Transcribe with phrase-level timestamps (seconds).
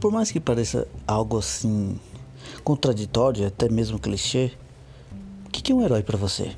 [0.00, 2.00] Por mais que pareça algo assim
[2.64, 4.50] contraditório, até mesmo clichê,
[5.44, 6.52] o que é um herói para você?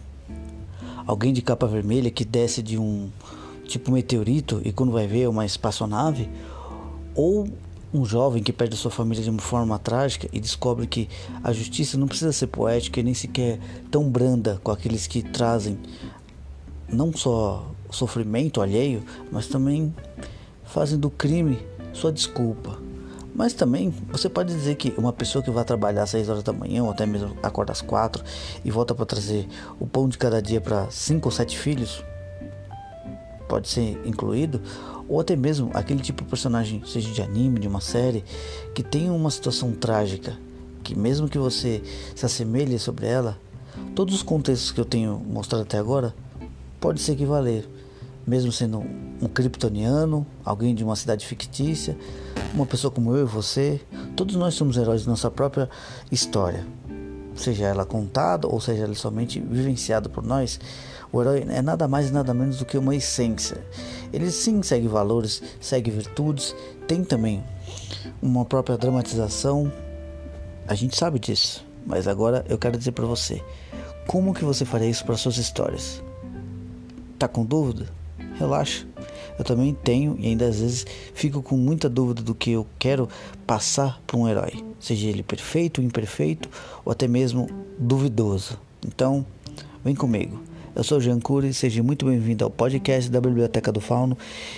[1.04, 3.10] Alguém de capa vermelha que desce de um
[3.66, 6.30] tipo meteorito e quando vai ver é uma espaçonave?
[7.16, 7.48] Ou
[7.92, 11.08] um jovem que perde sua família de uma forma trágica e descobre que
[11.42, 13.58] a justiça não precisa ser poética e nem sequer
[13.90, 15.80] tão branda com aqueles que trazem
[16.88, 19.92] não só sofrimento alheio, mas também
[20.62, 21.58] fazem do crime
[21.92, 22.91] sua desculpa.
[23.34, 26.52] Mas também você pode dizer que uma pessoa que vai trabalhar às 6 horas da
[26.52, 28.22] manhã ou até mesmo acorda às 4
[28.64, 29.48] e volta para trazer
[29.80, 32.04] o pão de cada dia para 5 ou 7 filhos
[33.52, 34.62] pode ser incluído,
[35.06, 38.24] ou até mesmo aquele tipo de personagem, seja de anime, de uma série,
[38.74, 40.38] que tem uma situação trágica,
[40.82, 41.82] que mesmo que você
[42.16, 43.38] se assemelhe sobre ela,
[43.94, 46.14] todos os contextos que eu tenho mostrado até agora
[46.80, 47.68] pode se equivaler,
[48.26, 48.78] mesmo sendo
[49.20, 51.94] um kryptoniano, alguém de uma cidade fictícia,
[52.54, 53.80] uma pessoa como eu e você,
[54.14, 55.68] todos nós somos heróis de nossa própria
[56.10, 56.66] história,
[57.34, 60.60] seja ela contada ou seja ela somente vivenciada por nós.
[61.12, 63.58] O herói é nada mais e nada menos do que uma essência.
[64.12, 66.54] Ele sim segue valores, segue virtudes,
[66.86, 67.42] tem também
[68.22, 69.70] uma própria dramatização.
[70.66, 73.42] A gente sabe disso, mas agora eu quero dizer para você,
[74.06, 76.02] como que você faria isso para suas histórias?
[77.18, 77.88] Tá com dúvida?
[78.38, 78.91] Relaxa.
[79.38, 83.08] Eu também tenho e ainda às vezes fico com muita dúvida do que eu quero
[83.46, 86.48] passar para um herói, seja ele perfeito, imperfeito
[86.84, 88.58] ou até mesmo duvidoso.
[88.86, 89.24] Então,
[89.84, 90.40] vem comigo.
[90.74, 94.16] Eu sou Jean Cury, seja muito bem-vindo ao podcast da Biblioteca do Fauno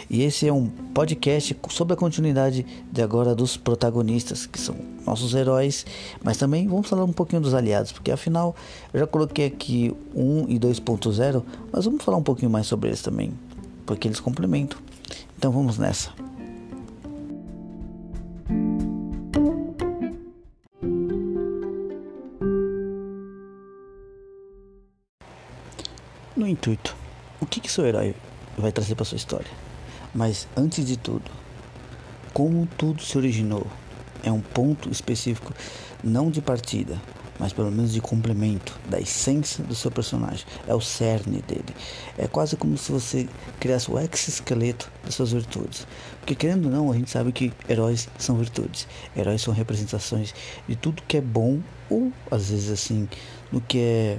[0.08, 5.34] e esse é um podcast sobre a continuidade de agora dos protagonistas, que são nossos
[5.34, 5.84] heróis,
[6.22, 8.54] mas também vamos falar um pouquinho dos aliados, porque afinal
[8.92, 13.02] eu já coloquei aqui 1 e 2.0, mas vamos falar um pouquinho mais sobre eles
[13.02, 13.32] também,
[13.86, 14.78] porque eles complementam.
[15.36, 16.12] Então vamos nessa.
[26.44, 26.94] no intuito.
[27.40, 28.14] O que, que seu herói
[28.58, 29.50] vai trazer para sua história?
[30.14, 31.30] Mas antes de tudo,
[32.32, 33.66] como tudo se originou
[34.22, 35.52] é um ponto específico,
[36.02, 37.00] não de partida,
[37.38, 40.46] mas pelo menos de complemento da essência do seu personagem.
[40.66, 41.74] É o cerne dele.
[42.16, 43.28] É quase como se você
[43.58, 45.86] criasse o exoesqueleto das suas virtudes.
[46.20, 48.86] Porque querendo ou não, a gente sabe que heróis são virtudes.
[49.16, 50.34] Heróis são representações
[50.68, 53.08] de tudo que é bom ou às vezes assim,
[53.50, 54.18] no que é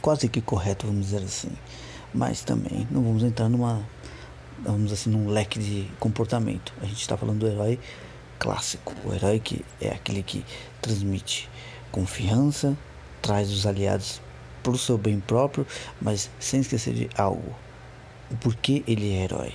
[0.00, 1.50] quase que correto, vamos dizer assim.
[2.12, 3.86] Mas também não vamos entrar numa,
[4.62, 6.72] vamos assim, num leque de comportamento.
[6.80, 7.78] A gente está falando do herói
[8.38, 10.44] clássico, o herói que é aquele que
[10.82, 11.48] transmite
[11.94, 12.76] confiança,
[13.22, 14.20] traz os aliados
[14.64, 15.64] para o seu bem próprio,
[16.02, 17.54] mas sem esquecer de algo.
[18.32, 19.54] O porquê ele é herói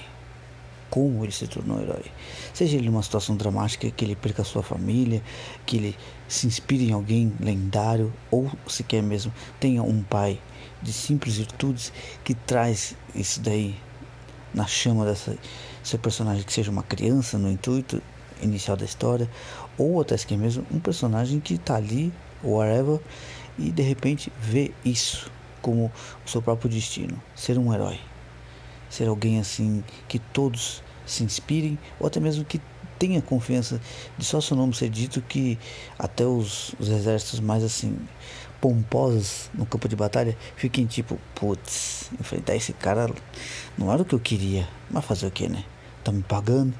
[0.90, 2.06] como ele se tornou herói.
[2.52, 5.22] Seja ele numa situação dramática, que ele perca sua família,
[5.64, 10.42] que ele se inspire em alguém lendário, ou sequer mesmo tenha um pai
[10.82, 13.76] de simples virtudes que traz isso daí
[14.52, 15.38] na chama dessa
[15.84, 18.02] seu personagem que seja uma criança no intuito
[18.42, 19.30] inicial da história,
[19.78, 22.12] ou até sequer mesmo um personagem que está ali,
[22.44, 23.00] whatever,
[23.58, 25.92] e de repente vê isso como
[26.26, 28.00] o seu próprio destino, ser um herói
[28.90, 32.60] ser alguém assim que todos se inspirem ou até mesmo que
[32.98, 33.80] tenha confiança
[34.18, 35.58] de só seu nome ser dito que
[35.98, 37.98] até os, os exércitos mais assim
[38.60, 43.10] pomposos no campo de batalha fiquem tipo, putz, enfrentar esse cara
[43.78, 45.64] não era o que eu queria, mas fazer o que, né?
[46.04, 46.74] Tá me pagando.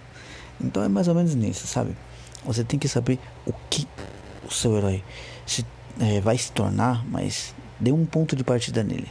[0.60, 1.96] Então é mais ou menos nisso, sabe?
[2.44, 3.88] Você tem que saber o que
[4.46, 5.02] o seu herói
[5.50, 5.66] se,
[6.00, 9.08] é, vai se tornar, mas dê um ponto de partida nele.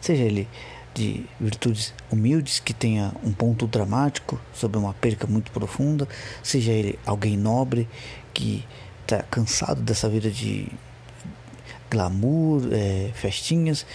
[0.00, 0.48] Seja ele
[0.94, 6.08] de virtudes humildes que tenha um ponto dramático sobre uma perca muito profunda,
[6.42, 7.88] seja ele alguém nobre
[8.34, 8.64] que
[9.02, 10.68] está cansado dessa vida de
[11.90, 13.86] glamour, é, festinhas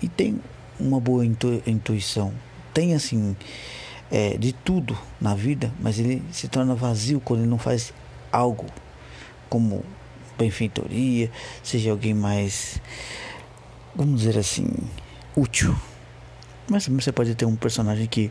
[0.00, 0.40] e tem
[0.78, 2.32] uma boa intu intuição,
[2.72, 3.36] tem assim
[4.10, 7.92] é, de tudo na vida, mas ele se torna vazio quando ele não faz
[8.30, 8.66] algo
[9.48, 9.84] como
[10.38, 11.30] benfeitoria,
[11.62, 12.80] seja alguém mais,
[13.94, 14.68] vamos dizer assim,
[15.36, 15.74] útil.
[16.68, 18.30] Mas você pode ter um personagem que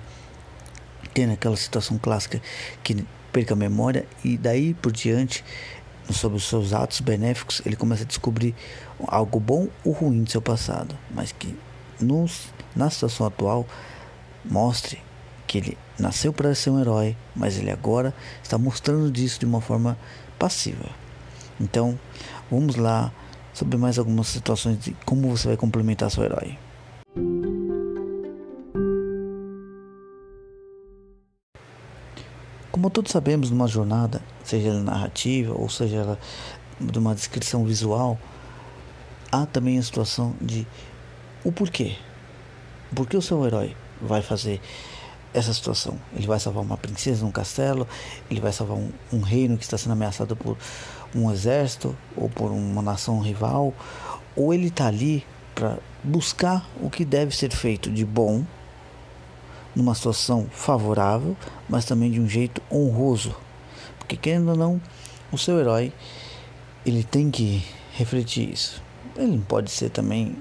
[1.13, 2.41] tem aquela situação clássica
[2.83, 5.43] que perca a memória e daí por diante,
[6.09, 8.53] sobre os seus atos benéficos, ele começa a descobrir
[9.07, 11.57] algo bom ou ruim do seu passado, mas que
[11.99, 13.65] nos, na situação atual
[14.43, 15.01] mostre
[15.47, 18.13] que ele nasceu para ser um herói, mas ele agora
[18.43, 19.97] está mostrando disso de uma forma
[20.37, 20.89] passiva.
[21.59, 21.97] Então,
[22.49, 23.11] vamos lá
[23.53, 26.57] sobre mais algumas situações de como você vai complementar seu herói.
[32.71, 36.19] Como todos sabemos, numa jornada, seja ela narrativa ou seja ela
[36.79, 38.19] de uma descrição visual,
[39.31, 40.67] há também a situação de
[41.43, 41.95] o porquê.
[42.93, 44.59] Por que o seu herói vai fazer
[45.33, 45.97] essa situação?
[46.13, 47.87] Ele vai salvar uma princesa num castelo,
[48.29, 50.57] ele vai salvar um, um reino que está sendo ameaçado por
[51.15, 53.73] um exército ou por uma nação rival,
[54.35, 55.25] ou ele está ali
[55.55, 58.43] para buscar o que deve ser feito de bom
[59.73, 61.35] numa situação favorável,
[61.67, 63.35] mas também de um jeito honroso.
[63.97, 64.81] Porque querendo ou não,
[65.31, 65.91] o seu herói
[66.85, 67.63] ele tem que
[67.93, 68.83] refletir isso.
[69.15, 70.35] Ele não pode ser também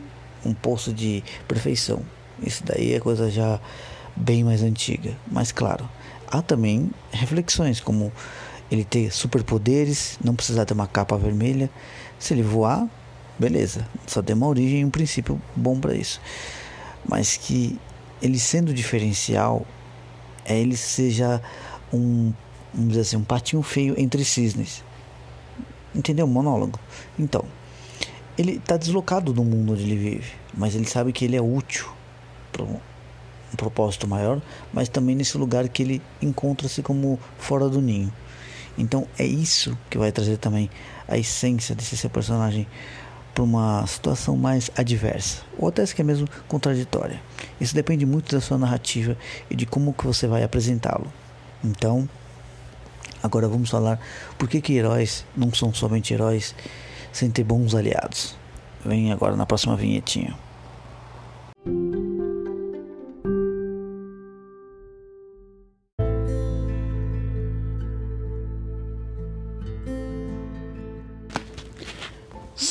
[0.45, 2.03] um poço de perfeição.
[2.43, 3.61] Isso daí é coisa já
[4.15, 5.17] bem mais antiga.
[5.31, 5.89] Mas claro,
[6.29, 8.13] há também reflexões como
[8.71, 11.71] ele ter superpoderes, não precisar ter uma capa vermelha.
[12.19, 12.89] Se ele voar,
[13.39, 13.87] beleza.
[14.07, 16.21] Só tem uma origem e um princípio bom para isso.
[17.07, 17.79] Mas que
[18.23, 19.67] ele sendo diferencial,
[20.45, 21.43] é ele seja
[21.93, 22.33] um,
[22.73, 24.83] vamos dizer assim, um patinho feio entre cisnes.
[25.95, 26.27] Entendeu?
[26.27, 26.79] Monólogo.
[27.19, 27.45] Então,
[28.37, 31.87] ele está deslocado do mundo onde ele vive, mas ele sabe que ele é útil
[32.51, 32.79] para um,
[33.57, 38.13] propósito maior, mas também nesse lugar que ele encontra-se como fora do ninho.
[38.77, 40.71] Então é isso que vai trazer também
[41.07, 42.67] a essência desse seu personagem
[43.35, 47.21] para uma situação mais adversa, ou até se é mesmo contraditória.
[47.61, 49.17] Isso depende muito da sua narrativa
[49.51, 51.13] e de como que você vai apresentá-lo.
[51.63, 52.09] Então,
[53.21, 53.99] agora vamos falar
[54.39, 56.55] por que, que heróis não são somente heróis
[57.13, 58.37] sem ter bons aliados.
[58.85, 60.44] Vem agora na próxima vinhetinha.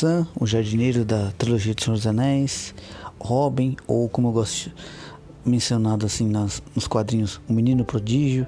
[0.04, 2.76] Sam, o jardineiro da trilogia de Senhor dos Anéis,
[3.18, 4.70] Robin, ou como eu gosto
[5.46, 8.46] mencionado assim nas, nos quadrinhos, o Menino Prodígio,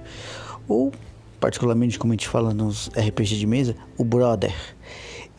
[0.67, 0.91] ou
[1.39, 4.53] particularmente como a gente fala nos RPG de mesa, o Brother.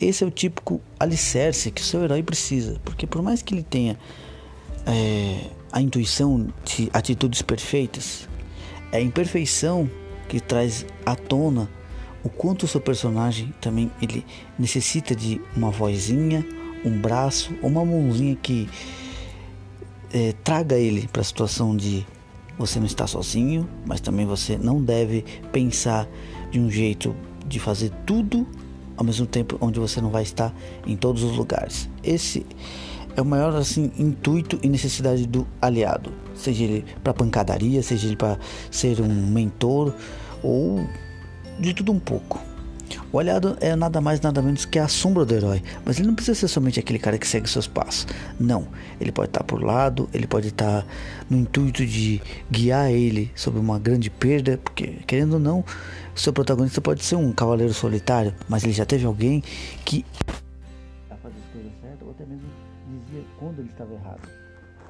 [0.01, 3.61] Esse é o típico alicerce que o seu herói precisa, porque por mais que ele
[3.61, 3.95] tenha
[4.87, 8.27] é, a intuição de atitudes perfeitas,
[8.91, 9.87] é a imperfeição
[10.27, 11.69] que traz à tona
[12.23, 14.25] o quanto o seu personagem também ele
[14.57, 16.45] necessita de uma vozinha,
[16.83, 18.69] um braço, uma mãozinha que
[20.13, 22.05] é, traga ele para a situação de
[22.57, 26.07] você não está sozinho, mas também você não deve pensar
[26.49, 27.15] de um jeito
[27.45, 28.47] de fazer tudo
[28.95, 30.53] ao mesmo tempo onde você não vai estar
[30.85, 31.87] em todos os lugares.
[32.03, 32.45] Esse
[33.15, 38.15] é o maior assim intuito e necessidade do aliado, seja ele para pancadaria, seja ele
[38.15, 38.39] para
[38.71, 39.93] ser um mentor
[40.41, 40.79] ou
[41.59, 42.39] de tudo um pouco.
[43.11, 46.15] O aliado é nada mais nada menos que a sombra do herói, mas ele não
[46.15, 48.07] precisa ser somente aquele cara que segue seus passos.
[48.39, 48.67] Não,
[48.99, 50.85] ele pode estar por lado, ele pode estar
[51.29, 55.63] no intuito de guiar ele sobre uma grande perda, porque querendo ou não,
[56.15, 59.41] seu protagonista pode ser um cavaleiro solitário, mas ele já teve alguém
[59.85, 60.05] que
[61.09, 62.49] a fazer as coisas certas ou até mesmo
[62.87, 64.29] dizia quando ele estava errado.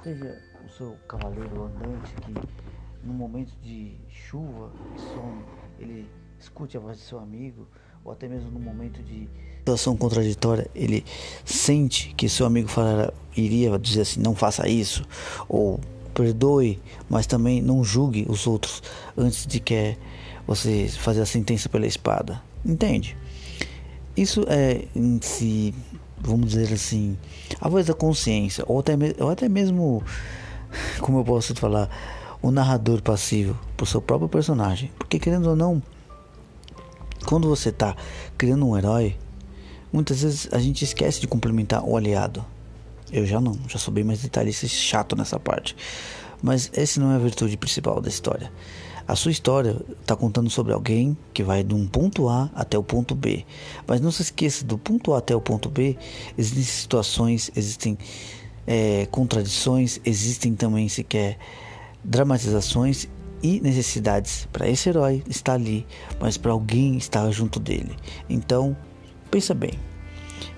[0.03, 2.33] Seja o seu cavaleiro andante que
[3.03, 5.43] no momento de chuva e sono
[5.79, 6.07] ele
[6.39, 7.67] escute a voz de seu amigo,
[8.03, 9.27] ou até mesmo no momento de
[9.59, 11.03] situação contraditória, ele
[11.43, 15.05] sente que seu amigo falará, iria dizer assim: não faça isso,
[15.49, 15.79] ou
[16.13, 18.81] perdoe, mas também não julgue os outros
[19.15, 19.97] antes de que
[20.47, 22.41] você fazer a sentença pela espada.
[22.65, 23.15] Entende?
[24.15, 25.75] Isso é em si,
[26.17, 27.17] vamos dizer assim,
[27.61, 30.01] a voz da consciência, ou até, ou até mesmo,
[30.99, 31.89] como eu posso falar,
[32.41, 34.91] o narrador passivo para o seu próprio personagem.
[34.97, 35.83] Porque querendo ou não,
[37.27, 37.93] quando você está
[38.37, 39.17] criando um herói,
[39.91, 42.43] muitas vezes a gente esquece de complementar o aliado.
[43.11, 45.75] Eu já não, já sou bem mais detalhista e chato nessa parte.
[46.41, 48.49] Mas essa não é a virtude principal da história.
[49.05, 52.83] A sua história está contando sobre alguém que vai de um ponto A até o
[52.83, 53.45] ponto B.
[53.85, 55.97] Mas não se esqueça, do ponto A até o ponto B,
[56.37, 57.97] existem situações, existem
[58.65, 61.37] é, contradições, existem também sequer
[62.03, 63.07] dramatizações
[63.41, 65.85] e necessidades para esse herói estar ali,
[66.19, 67.95] mas para alguém estar junto dele.
[68.29, 68.75] Então,
[69.29, 69.73] pensa bem.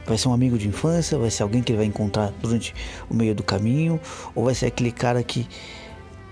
[0.05, 2.74] Vai ser um amigo de infância, vai ser alguém que ele vai encontrar durante
[3.09, 4.00] o meio do caminho,
[4.33, 5.48] ou vai ser aquele cara que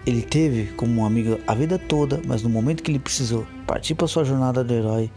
[0.06, 3.94] ele teve como um amigo a vida toda, mas no momento que ele precisou partir
[3.94, 5.12] para sua jornada do herói,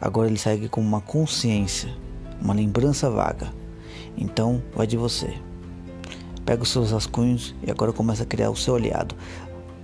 [0.00, 1.90] agora ele segue com uma consciência,
[2.40, 3.52] uma lembrança vaga.
[4.16, 5.32] Então, vai de você.
[6.44, 9.14] Pega os seus rascunhos e agora começa a criar o seu aliado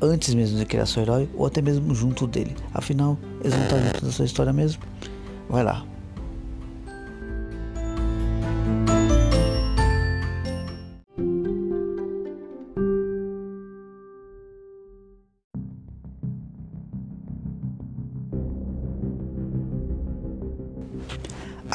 [0.01, 2.55] antes mesmo de criar seu herói ou até mesmo junto dele.
[2.73, 3.85] Afinal, eles vão estar é.
[3.87, 4.83] junto da sua história mesmo.
[5.49, 5.85] Vai lá.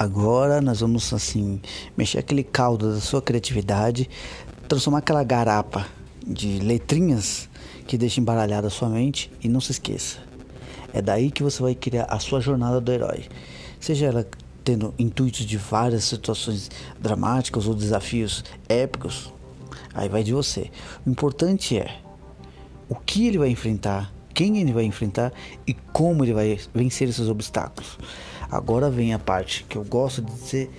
[0.01, 1.61] Agora nós vamos assim
[1.95, 4.09] mexer aquele caldo da sua criatividade,
[4.67, 5.85] transformar aquela garapa
[6.25, 7.47] de letrinhas
[7.91, 10.19] que deixa embaralhada sua mente e não se esqueça.
[10.93, 13.25] É daí que você vai criar a sua jornada do herói.
[13.81, 14.25] Seja ela
[14.63, 16.71] tendo intuitos de várias situações
[17.01, 19.33] dramáticas ou desafios épicos,
[19.93, 20.71] aí vai de você.
[21.05, 22.00] O importante é
[22.88, 25.33] o que ele vai enfrentar, quem ele vai enfrentar
[25.67, 27.98] e como ele vai vencer esses obstáculos.
[28.50, 30.71] Agora vem a parte que eu gosto de dizer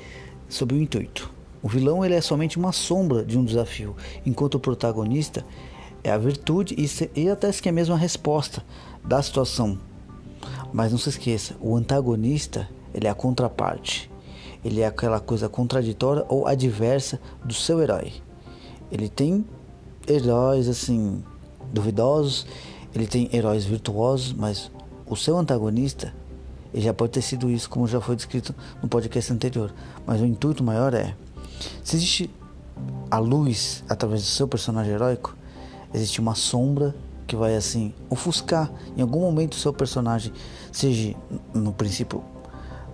[0.49, 1.31] sobre o intuito.
[1.62, 5.45] O vilão ele é somente uma sombra de um desafio, enquanto o protagonista
[6.04, 6.75] é a virtude
[7.14, 8.64] e, até que é mesmo a resposta
[9.04, 9.78] da situação.
[10.73, 14.11] Mas não se esqueça, o antagonista ele é a contraparte.
[14.64, 18.12] Ele é aquela coisa contraditória ou adversa do seu herói.
[18.90, 19.44] Ele tem
[20.09, 21.23] heróis assim
[21.73, 22.47] duvidosos,
[22.94, 24.71] ele tem heróis virtuosos, mas
[25.06, 26.14] o seu antagonista
[26.73, 29.73] ele já pode ter sido isso, como já foi descrito no podcast anterior.
[30.06, 31.14] Mas o intuito maior é:
[31.85, 32.30] se existe
[33.11, 35.37] a luz através do seu personagem heróico,
[35.94, 36.94] existe uma sombra
[37.26, 40.32] que vai assim ofuscar em algum momento o seu personagem,
[40.70, 41.14] seja
[41.54, 42.22] no princípio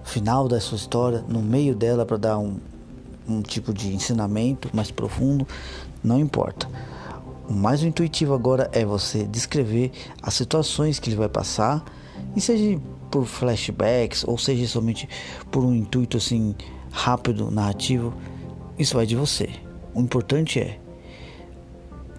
[0.05, 2.59] final da sua história, no meio dela para dar um,
[3.29, 5.47] um tipo de ensinamento mais profundo,
[6.03, 6.69] não importa.
[7.49, 9.91] O mais intuitivo agora é você descrever
[10.23, 11.85] as situações que ele vai passar,
[12.37, 12.79] e seja
[13.11, 15.09] por flashbacks ou seja somente
[15.51, 16.55] por um intuito assim
[16.91, 18.15] rápido, narrativo,
[18.79, 19.49] isso vai de você.
[19.95, 20.79] O importante é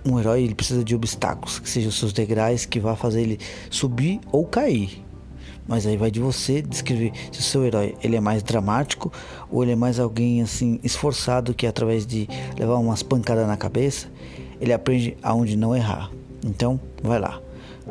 [0.05, 3.39] um herói ele precisa de obstáculos, que sejam seus degraus que vá fazer ele
[3.69, 5.03] subir ou cair.
[5.67, 9.13] Mas aí vai de você descrever se o seu herói ele é mais dramático
[9.51, 12.27] ou ele é mais alguém assim esforçado que através de
[12.57, 14.07] levar umas pancadas na cabeça,
[14.59, 16.09] ele aprende aonde não errar.
[16.43, 17.39] Então, vai lá.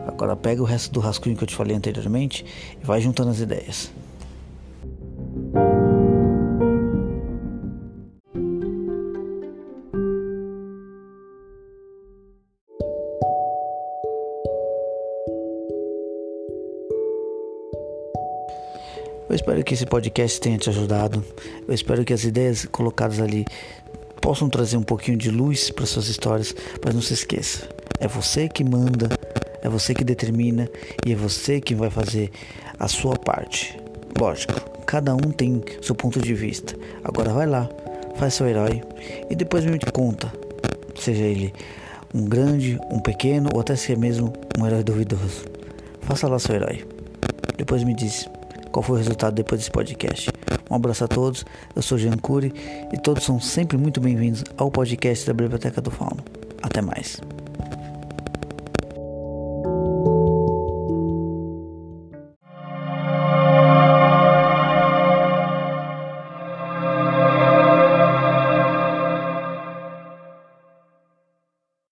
[0.07, 2.45] Agora pega o resto do rascunho que eu te falei anteriormente
[2.83, 3.91] e vai juntando as ideias.
[19.69, 21.23] Que esse podcast tenha te ajudado.
[21.69, 23.45] Eu espero que as ideias colocadas ali
[24.19, 27.69] possam trazer um pouquinho de luz para suas histórias, mas não se esqueça,
[28.01, 29.11] é você que manda,
[29.61, 30.71] é você que determina
[31.05, 32.31] e é você que vai fazer
[32.79, 33.79] a sua parte.
[34.19, 34.55] Lógico,
[34.87, 36.75] cada um tem seu ponto de vista.
[37.05, 37.69] Agora vai lá,
[38.17, 38.81] faz seu herói
[39.29, 40.33] e depois me conta,
[40.99, 41.53] seja ele
[42.15, 45.45] um grande, um pequeno ou até se é mesmo um herói duvidoso.
[46.01, 46.87] Faça lá seu herói.
[47.59, 48.27] Depois me diz
[48.79, 50.31] qual foi o resultado depois desse podcast.
[50.71, 51.45] Um abraço a todos,
[51.75, 52.53] eu sou Jean Cury
[52.93, 56.23] e todos são sempre muito bem-vindos ao podcast da Biblioteca do Fauno.
[56.63, 57.21] Até mais.